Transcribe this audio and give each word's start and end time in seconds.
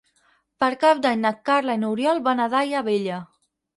Per 0.63 0.69
Cap 0.83 1.03
d'Any 1.03 1.21
na 1.25 1.33
Carla 1.49 1.75
i 1.77 1.81
n'Oriol 1.83 2.23
van 2.29 2.43
a 2.47 2.51
Daia 2.55 2.83
Vella. 2.89 3.21